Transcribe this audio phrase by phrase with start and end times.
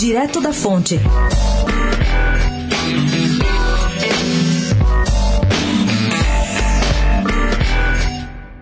[0.00, 0.98] Direto da Fonte.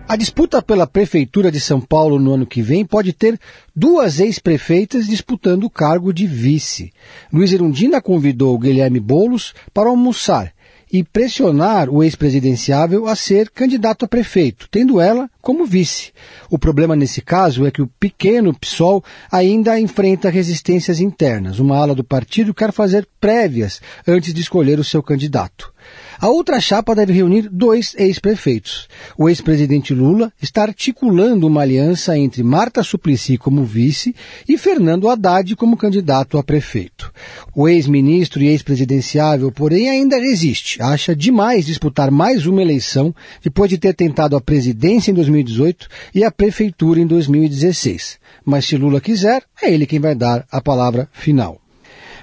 [0.05, 3.39] A disputa pela Prefeitura de São Paulo no ano que vem pode ter
[3.73, 6.91] duas ex-prefeitas disputando o cargo de vice.
[7.31, 10.51] Luiz Erundina convidou Guilherme Boulos para almoçar
[10.91, 16.11] e pressionar o ex-presidenciável a ser candidato a prefeito, tendo ela como vice.
[16.49, 21.59] O problema nesse caso é que o pequeno PSOL ainda enfrenta resistências internas.
[21.59, 25.71] Uma ala do partido quer fazer prévias antes de escolher o seu candidato.
[26.19, 28.89] A outra chapa deve reunir dois ex-prefeitos.
[29.17, 34.13] O ex-presidente Lula está articulando uma aliança entre Marta Suplicy como vice
[34.47, 37.13] e Fernando Haddad como candidato a prefeito.
[37.55, 40.81] O ex-ministro e ex-presidenciável, porém, ainda resiste.
[40.81, 43.13] Acha demais disputar mais uma eleição
[43.43, 48.19] depois de ter tentado a presidência em 2018 e a prefeitura em 2016.
[48.45, 51.58] Mas se Lula quiser, é ele quem vai dar a palavra final.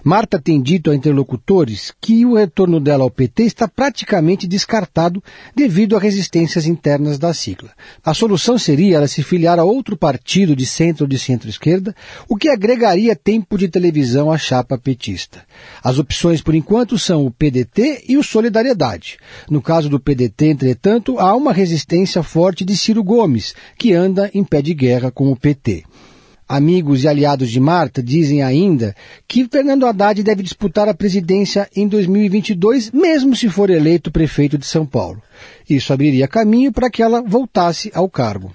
[0.09, 5.21] Marta tem dito a interlocutores que o retorno dela ao PT está praticamente descartado
[5.53, 7.71] devido a resistências internas da sigla.
[8.05, 11.93] A solução seria ela se filiar a outro partido de centro ou de centro-esquerda,
[12.29, 15.45] o que agregaria tempo de televisão à chapa petista.
[15.83, 19.19] As opções, por enquanto, são o PDT e o Solidariedade.
[19.51, 24.45] No caso do PDT, entretanto, há uma resistência forte de Ciro Gomes, que anda em
[24.45, 25.83] pé de guerra com o PT.
[26.49, 28.95] Amigos e aliados de Marta dizem ainda
[29.27, 34.65] que Fernando Haddad deve disputar a presidência em 2022, mesmo se for eleito prefeito de
[34.65, 35.21] São Paulo.
[35.69, 38.53] Isso abriria caminho para que ela voltasse ao cargo.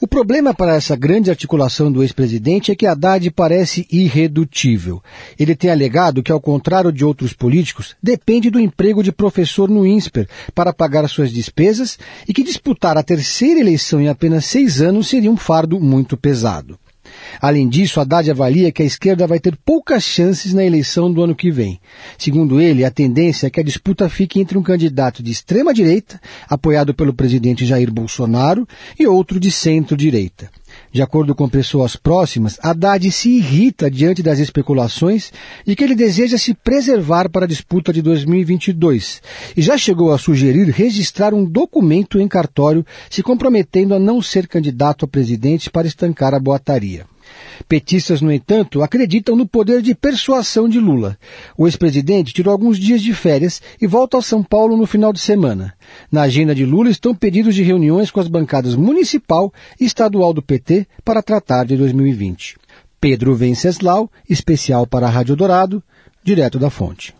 [0.00, 5.02] O problema para essa grande articulação do ex-presidente é que Haddad parece irredutível.
[5.36, 9.84] Ele tem alegado que, ao contrário de outros políticos, depende do emprego de professor no
[9.84, 15.08] INSPER para pagar suas despesas e que disputar a terceira eleição em apenas seis anos
[15.08, 16.78] seria um fardo muito pesado.
[17.40, 21.34] Além disso, Haddad avalia que a esquerda vai ter poucas chances na eleição do ano
[21.34, 21.80] que vem.
[22.18, 26.94] Segundo ele, a tendência é que a disputa fique entre um candidato de extrema-direita, apoiado
[26.94, 28.66] pelo presidente Jair Bolsonaro,
[28.98, 30.50] e outro de centro-direita.
[30.92, 35.32] De acordo com pessoas próximas, Haddad se irrita diante das especulações
[35.66, 39.22] de que ele deseja se preservar para a disputa de 2022
[39.56, 44.46] e já chegou a sugerir registrar um documento em cartório se comprometendo a não ser
[44.46, 47.06] candidato a presidente para estancar a boataria.
[47.68, 51.16] Petistas, no entanto, acreditam no poder de persuasão de Lula.
[51.56, 55.20] O ex-presidente tirou alguns dias de férias e volta ao São Paulo no final de
[55.20, 55.74] semana.
[56.10, 60.42] Na agenda de Lula estão pedidos de reuniões com as bancadas municipal e estadual do
[60.42, 62.56] PT para tratar de 2020.
[63.00, 65.82] Pedro Venceslau, especial para a Rádio Dourado,
[66.22, 67.14] direto da fonte.